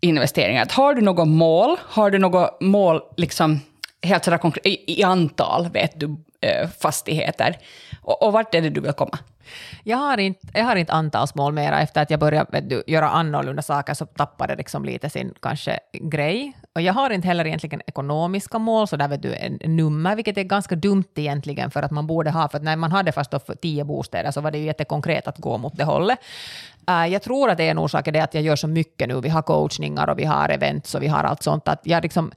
[0.01, 0.67] investeringar?
[0.71, 1.77] Har du något mål?
[1.83, 3.61] Har du något mål liksom
[4.03, 7.59] helt sådär konkret, i, i antal, vet du, eh, fastigheter?
[8.07, 9.19] Och, och vart är det du vill komma?
[9.85, 11.81] Jag har inte, jag har inte antalsmål mera.
[11.81, 15.35] Efter att jag började vet du, göra annorlunda saker så tappade det liksom lite sin
[15.43, 16.53] kanske grej.
[16.75, 20.39] Och jag har inte heller egentligen ekonomiska mål, så där vet du en nummer, vilket
[20.39, 23.31] är ganska dumt egentligen för att man borde ha, för att när man hade fast
[23.31, 26.19] för tio bostäder så var det ju jättekonkret att gå mot det hållet.
[26.91, 29.09] Uh, jag tror att det är en orsak är det att jag gör så mycket
[29.09, 29.21] nu.
[29.21, 31.69] Vi har coachningar och vi har events och vi har allt sånt.
[31.69, 32.33] Att jag liksom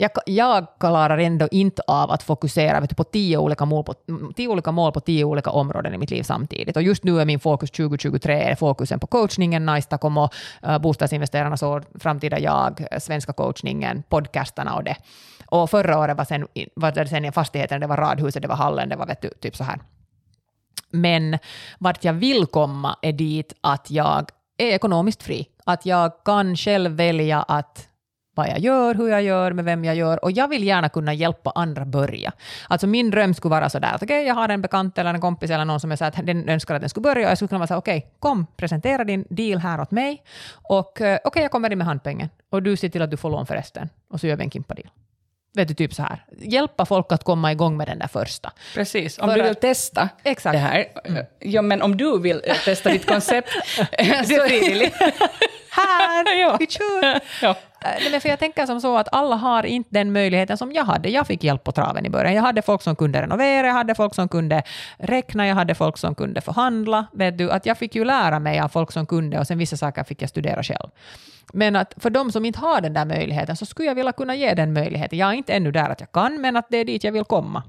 [0.00, 3.94] jag, jag klarar ändå inte av att fokusera vet du, på, tio olika mål på
[4.36, 6.76] tio olika mål på tio olika områden i mitt liv samtidigt.
[6.76, 10.34] Och just nu är min fokus 2023 är fokusen på coachningen, Najstakom och
[10.64, 14.96] uh, eh, bostadsinvesterarnas år, framtida jag, eh, svenska coachningen, podcastarna och det.
[15.46, 18.88] Och förra året var sen, var det sen fastigheten, det var radhuset, det var hallen,
[18.88, 19.80] det var vet du, typ så här.
[20.90, 21.38] Men
[21.78, 25.48] vart jag vill komma är dit att jag är ekonomiskt fri.
[25.64, 27.89] Att jag kan själv välja att
[28.40, 31.14] vad jag gör, hur jag gör, med vem jag gör och jag vill gärna kunna
[31.14, 32.32] hjälpa andra börja.
[32.68, 35.20] Alltså min dröm skulle vara sådär att okej, okay, jag har en bekant eller en
[35.20, 37.38] kompis eller någon som är så att den önskar att den skulle börja och jag
[37.38, 40.22] skulle kunna vara så okej, okay, kom, presentera din deal här åt mig
[40.62, 43.16] och eh, okej, okay, jag kommer in med handpengen och du ser till att du
[43.16, 44.90] får lån för resten och så gör vi en Kimpa-deal.
[45.54, 46.24] Vet du, typ så här.
[46.38, 48.52] Hjälpa folk att komma igång med den där första.
[48.74, 50.52] Precis, om För du vill att, testa exakt.
[50.52, 50.86] det här.
[51.04, 51.24] Mm.
[51.38, 53.50] Ja, men om du vill eh, testa ditt koncept...
[53.76, 54.92] du är frivillig.
[55.70, 56.56] här, ja.
[56.60, 57.20] vi kör!
[57.42, 57.56] Ja.
[57.84, 60.72] Äh, nej, men för jag tänker som så att alla har inte den möjligheten som
[60.72, 61.08] jag hade.
[61.08, 62.34] Jag fick hjälp på traven i början.
[62.34, 64.62] Jag hade folk som kunde renovera, jag hade folk som kunde
[64.98, 67.06] räkna, jag hade folk som kunde förhandla.
[67.12, 69.76] Vet du, att jag fick ju lära mig av folk som kunde och sen vissa
[69.76, 70.90] saker fick jag studera själv.
[71.52, 74.34] Men att för de som inte har den där möjligheten så skulle jag vilja kunna
[74.34, 75.18] ge den möjligheten.
[75.18, 77.24] Jag är inte ännu där att jag kan, men att det är dit jag vill
[77.24, 77.62] komma.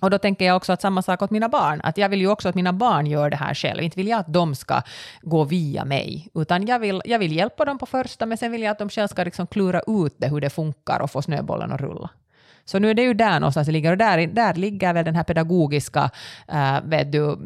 [0.00, 2.28] Och då tänker jag också att samma sak åt mina barn, att jag vill ju
[2.28, 3.82] också att mina barn gör det här själv.
[3.82, 4.82] Inte vill jag att de ska
[5.22, 8.62] gå via mig, utan jag vill, jag vill hjälpa dem på första, men sen vill
[8.62, 11.72] jag att de själva ska liksom klura ut det, hur det funkar och få snöbollen
[11.72, 12.10] att rulla.
[12.64, 15.14] Så nu är det ju där någonstans det ligger, och där, där ligger väl den
[15.14, 16.10] här pedagogiska,
[16.48, 17.38] äh, vet du,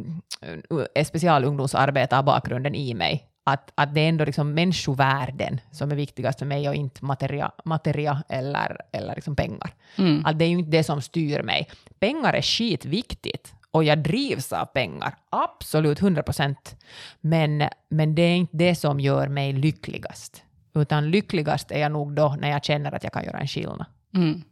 [0.95, 6.47] eh, specialungdomsarbetarbakgrunden i mig, att, att det är ändå liksom människovärden som är viktigast för
[6.47, 9.75] mig och inte materia, materia eller, eller liksom pengar.
[9.97, 10.27] Mm.
[10.27, 11.69] Att det är ju inte det som styr mig.
[11.99, 16.77] Pengar är skitviktigt och jag drivs av pengar, absolut 100 procent.
[17.21, 20.43] Men, men det är inte det som gör mig lyckligast.
[20.75, 23.85] Utan lyckligast är jag nog då när jag känner att jag kan göra en skillnad.
[24.15, 24.43] Mm.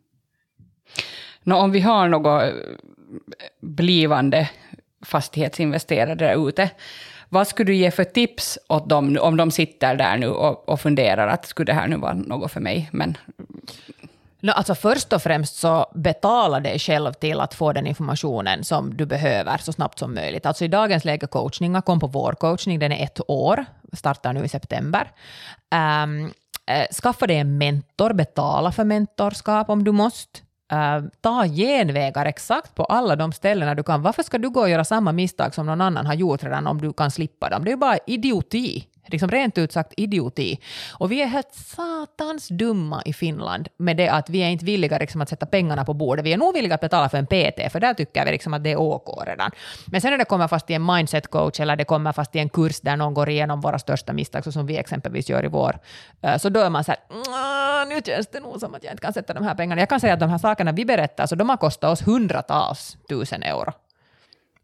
[1.43, 2.55] Nå, om vi har några eh,
[3.61, 4.51] blivande
[5.03, 6.71] fastighetsinvesterare där ute,
[7.29, 10.81] vad skulle du ge för tips åt dem om de sitter där nu och, och
[10.81, 12.89] funderar att skulle det här nu vara något för mig?
[12.93, 13.17] Men
[14.41, 18.97] No, alltså först och främst så betala dig själv till att få den informationen som
[18.97, 20.47] du behöver så snabbt som möjligt.
[20.47, 24.45] Alltså i dagens läge coachningar, kom på vår coachning, den är ett år, startar nu
[24.45, 25.11] i september.
[26.05, 26.33] Um,
[27.03, 30.41] skaffa dig en mentor, betala för mentorskap om du måste.
[30.73, 34.03] Ähm, uh, ta genvägar exakt på alla de ställena du kan.
[34.03, 36.81] Varför ska du gå och göra samma misstag som någon annan har gjort redan om
[36.81, 37.65] du kan slippa dem?
[37.65, 38.87] Det är ju bara idioti.
[39.09, 40.59] Liksom rent ut sagt idioti.
[40.93, 44.99] Och vi är helt satans dumma i Finland med det att vi är inte villiga
[44.99, 46.25] liksom att sätta pengarna på bordet.
[46.25, 48.65] Vi är nog villiga att betala för en PT, för där tycker vi liksom att
[48.65, 49.51] det är OK redan.
[49.87, 52.39] Men sen när det kommer fast i en mindset coach eller det kommer fast i
[52.39, 55.49] en kurs där någon går igenom våra största misstag, så som vi exempelvis gör i
[55.49, 55.79] vår,
[56.23, 59.03] eh, så då är man så här, nu känns det nog som att jag inte
[59.03, 59.83] kan sätta de här pengarna.
[59.83, 62.97] Jag kan säga att de här sakerna vi berättar, så de har kostat oss hundratals
[63.09, 63.73] tusen euro.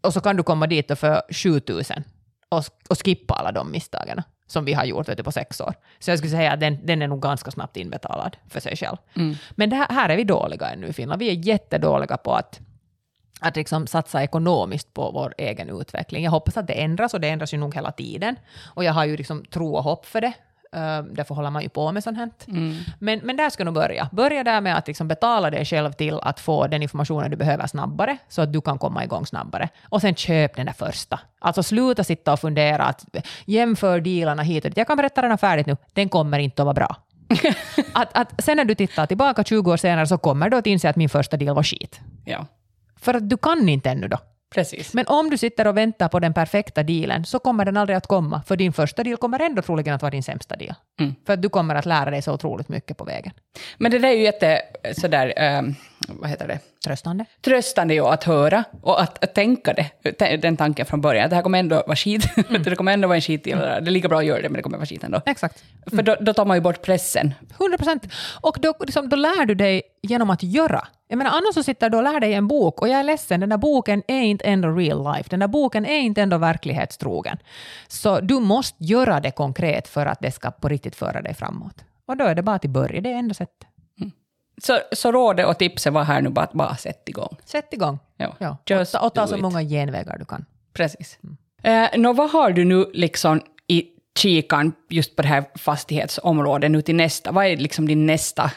[0.01, 2.05] Och så kan du komma dit och för 7000
[2.49, 5.75] och, och skippa alla de misstagen som vi har gjort vet du, på sex år.
[5.99, 8.97] Så jag skulle säga att den, den är nog ganska snabbt inbetalad för sig själv.
[9.17, 9.35] Mm.
[9.51, 11.19] Men här, här är vi dåliga ännu i Finland.
[11.19, 12.61] Vi är jättedåliga på att,
[13.41, 16.25] att liksom satsa ekonomiskt på vår egen utveckling.
[16.25, 18.37] Jag hoppas att det ändras och det ändras ju nog hela tiden.
[18.75, 20.33] Och jag har ju liksom tro och hopp för det.
[20.75, 22.31] Uh, därför håller man ju på med sånt här.
[22.49, 22.77] mm.
[22.99, 24.09] Men, men där ska du börja.
[24.13, 27.67] Börja där med att liksom betala dig själv till att få den informationen du behöver
[27.67, 29.69] snabbare, så att du kan komma igång snabbare.
[29.89, 31.21] Och sen köp den där första.
[31.39, 33.05] Alltså sluta sitta och fundera, att
[33.45, 34.77] jämför dealarna hit och dit.
[34.77, 36.97] Jag kan berätta redan färdigt nu, den kommer inte att vara bra.
[37.95, 40.89] att, att sen när du tittar tillbaka 20 år senare så kommer du att inse
[40.89, 42.01] att min första deal var skit.
[42.25, 42.47] ja,
[42.97, 44.19] För att du kan inte ännu då.
[44.55, 44.95] Precis.
[44.95, 48.07] Men om du sitter och väntar på den perfekta dealen så kommer den aldrig att
[48.07, 50.75] komma, för din första deal kommer ändå troligen att vara din sämsta deal.
[51.01, 51.15] Mm.
[51.27, 53.33] För att du kommer att lära dig så otroligt mycket på vägen.
[53.79, 54.61] Men det där är ju jätte,
[55.01, 55.75] sådär, um,
[56.09, 56.59] vad heter det?
[56.85, 57.25] Tröstande.
[57.41, 61.31] tröstande ju att höra och att, att tänka det, den tanken från början.
[61.31, 62.29] Det här kommer ändå vara skit.
[62.65, 63.59] det kommer ändå vara en skitdeal.
[63.59, 65.21] Det är lika bra att göra det, men det kommer vara skit ändå.
[65.27, 65.65] Exakt.
[65.87, 67.35] För då, då tar man ju bort pressen.
[67.61, 68.07] 100 procent.
[68.41, 70.87] Och då, liksom, då lär du dig genom att göra.
[71.09, 73.41] Jag menar, annars så sitter du och lär dig en bok och jag är ledsen,
[73.41, 75.29] den där boken är inte ändå real life.
[75.31, 77.39] Den där boken är inte ändå verklighetstrogen.
[77.89, 81.85] Så du måste göra det konkret för att det ska på riktigt föra dig framåt.
[82.07, 83.69] Och då är det bara till börja, det är enda sättet.
[84.63, 87.37] Så, så rådet och tipset var här nu bara att bara sätt igång.
[87.45, 87.99] Sätt igång.
[88.17, 88.35] Ja.
[88.39, 88.57] Ja.
[88.67, 89.43] Just och ta, och ta så it.
[89.43, 90.45] många genvägar du kan.
[90.73, 91.19] Precis.
[91.63, 93.85] Eh, nå, vad har du nu liksom i
[94.19, 97.33] kikan just på det här fastighetsområdet nu till nästa?
[97.33, 98.51] Vad är liksom din nästa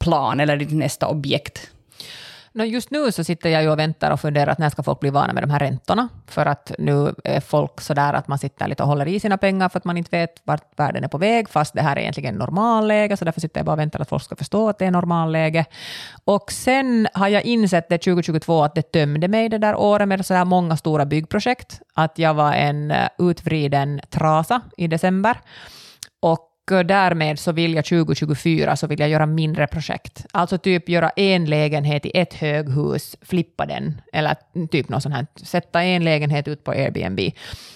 [0.00, 1.70] plan eller ditt nästa objekt?
[2.56, 5.00] No, just nu så sitter jag ju och väntar och funderar att när ska folk
[5.00, 6.08] bli vana med de här räntorna?
[6.26, 9.38] För att nu är folk så där att man sitter lite och håller i sina
[9.38, 12.00] pengar för att man inte vet vart världen är på väg, fast det här är
[12.00, 14.86] egentligen normalläge, så därför sitter jag bara och väntar att folk ska förstå att det
[14.86, 15.64] är normalläge.
[16.24, 20.26] Och sen har jag insett det 2022 att det tömde mig det där året med
[20.26, 25.40] sådär många stora byggprojekt, att jag var en eh, utvriden trasa i december.
[26.22, 30.26] Och därmed så vill jag 2024 så vill jag göra mindre projekt.
[30.32, 34.36] Alltså typ göra en lägenhet i ett höghus, flippa den, eller
[34.70, 37.20] typ något sånt här, sätta en lägenhet ut på Airbnb.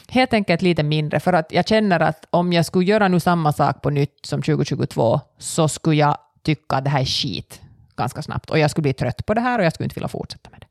[0.09, 3.53] Helt enkelt lite mindre, för att jag känner att om jag skulle göra nu samma
[3.53, 7.61] sak på nytt som 2022, så skulle jag tycka att det här är skit
[7.96, 8.51] ganska snabbt.
[8.51, 10.61] Och jag skulle bli trött på det här och jag skulle inte vilja fortsätta med
[10.61, 10.66] det.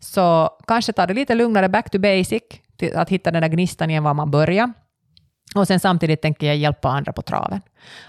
[0.00, 2.42] Så kanske ta det lite lugnare, back to basic,
[2.94, 4.72] att hitta den där gnistan igen var man börjar.
[5.54, 7.60] Och sen samtidigt tänker jag hjälpa andra på traven.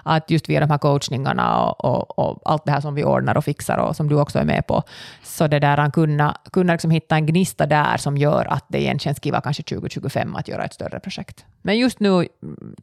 [0.03, 3.38] Att just via de här coachningarna och, och, och allt det här som vi ordnar
[3.38, 4.84] och fixar och som du också är med på,
[5.23, 8.77] så det där att kunna, kunna liksom hitta en gnista där som gör att det
[8.77, 11.45] igen känns kiva kanske 2025 att göra ett större projekt.
[11.62, 12.27] Men just nu,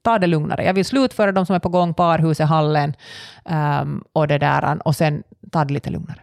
[0.02, 0.64] ta det lugnare.
[0.64, 2.94] Jag vill slutföra de som är på gång, Parhuset, Hallen
[3.44, 6.20] um, och det där, och sen ta det lite lugnare.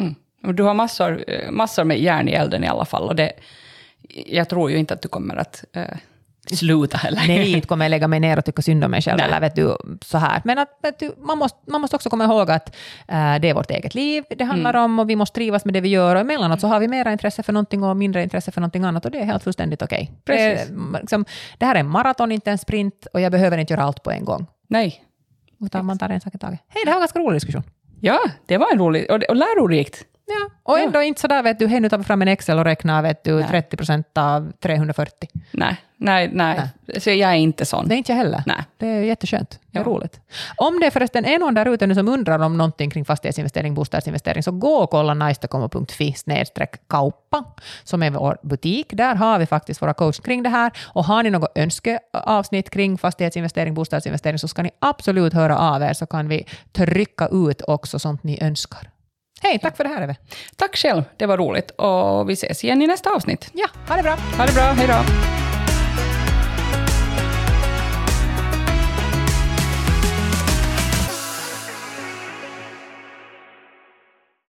[0.00, 0.14] Mm.
[0.44, 3.08] Och Du har massor, eh, massor med järn i elden i alla fall.
[3.08, 3.32] Och det,
[4.26, 5.98] jag tror ju inte att du kommer att uh
[6.56, 7.22] sluta heller.
[7.26, 9.16] Nej, inte kommer jag lägga mig ner och tycka synd om mig själv.
[9.18, 9.26] Nej.
[9.26, 10.42] Eller vet du, så här.
[10.44, 12.68] Men att, du, man, måste, man måste också komma ihåg att
[13.08, 14.84] eh, det är vårt eget liv det handlar Mm.
[14.84, 16.14] om och vi måste trivas med det vi gör.
[16.14, 19.04] Och emellanåt så har vi mera intresse för någonting och mindre intresse för någonting annat
[19.04, 20.10] och det är helt fullständigt okej.
[20.24, 20.70] Det, Precis.
[20.70, 21.24] är, liksom,
[21.58, 24.10] det här är en maraton, inte en sprint och jag behöver inte göra allt på
[24.10, 24.46] en gång.
[24.68, 25.04] Nej.
[25.60, 26.60] Utan man tar en sak i taget.
[26.68, 27.62] Hej, det här var en ganska rolig diskussion.
[28.00, 30.04] Ja, det var en rolig och, och lärorikt.
[30.28, 32.64] Ja, och ändå inte sådär vet du, hej nu tar vi fram en Excel och
[32.64, 35.28] räknar vet du, 30 procent av 340.
[35.52, 36.60] Nej, nej, nej.
[36.98, 37.88] Så jag är inte sån.
[37.88, 38.42] Det är inte jag heller.
[38.46, 38.56] Nej.
[38.76, 39.58] Det är jätteskönt.
[39.70, 39.88] Det är Ja.
[39.88, 40.20] roligt.
[40.56, 44.42] Om det förresten är någon där ute nu som undrar om någonting kring fastighetsinvestering, bostadsinvestering,
[44.42, 46.14] så gå och kolla najstakomo.fi
[46.88, 47.44] kauppa,
[47.84, 48.86] som är vår butik.
[48.92, 50.72] Där har vi faktiskt våra coach kring det här.
[50.84, 55.92] Och har ni något önskeavsnitt kring fastighetsinvestering, bostadsinvestering, så ska ni absolut höra av er,
[55.92, 58.90] så kan vi trycka ut också sånt ni önskar.
[59.42, 60.16] Hej, tack för det här Eve.
[60.56, 61.70] Tack själv, det var roligt.
[61.70, 63.50] Och vi ses igen i nästa avsnitt.
[63.52, 64.16] Ja, ha det bra.
[64.38, 65.47] Ha det bra, hej då.